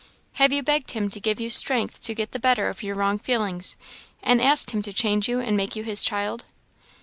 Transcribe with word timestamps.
have 0.33 0.51
you 0.51 0.63
begged 0.63 0.93
him 0.97 1.11
to 1.11 1.19
give 1.19 1.39
you 1.39 1.47
strength 1.47 1.99
to 2.01 2.15
get 2.15 2.31
the 2.31 2.39
better 2.39 2.69
of 2.69 2.81
your 2.81 2.95
wrong 2.95 3.19
feelings, 3.19 3.77
and 4.23 4.41
asked 4.41 4.71
him 4.71 4.81
to 4.81 4.91
change 4.91 5.29
you, 5.29 5.39
and 5.39 5.55
make 5.55 5.75
you 5.75 5.83
his 5.83 6.03
child?" 6.03 6.43